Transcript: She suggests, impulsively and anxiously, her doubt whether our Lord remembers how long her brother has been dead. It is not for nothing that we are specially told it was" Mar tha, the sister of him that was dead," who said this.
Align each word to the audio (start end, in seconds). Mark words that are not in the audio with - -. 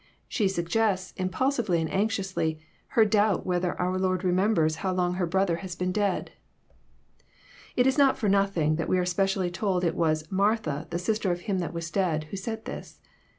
She 0.27 0.47
suggests, 0.47 1.13
impulsively 1.15 1.79
and 1.79 1.87
anxiously, 1.93 2.59
her 2.97 3.05
doubt 3.05 3.45
whether 3.45 3.79
our 3.79 3.99
Lord 3.99 4.23
remembers 4.23 4.77
how 4.77 4.91
long 4.95 5.13
her 5.13 5.27
brother 5.27 5.57
has 5.57 5.75
been 5.75 5.91
dead. 5.91 6.31
It 7.75 7.85
is 7.85 7.99
not 7.99 8.17
for 8.17 8.27
nothing 8.27 8.77
that 8.77 8.89
we 8.89 8.97
are 8.97 9.05
specially 9.05 9.51
told 9.51 9.83
it 9.83 9.93
was" 9.93 10.23
Mar 10.31 10.57
tha, 10.57 10.87
the 10.89 10.97
sister 10.97 11.31
of 11.31 11.41
him 11.41 11.59
that 11.59 11.71
was 11.71 11.91
dead," 11.91 12.23
who 12.31 12.35
said 12.37 12.65
this. 12.65 12.99